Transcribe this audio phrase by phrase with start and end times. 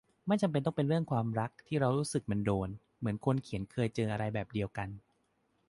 [0.27, 2.69] ไม่จำเป็นต้องเป็นเรื่องความรัก ที่เรารู้สึกมันโดน
[2.99, 4.89] เหมือนคนเขียนเคยเจออะไรแบบเดียวกัน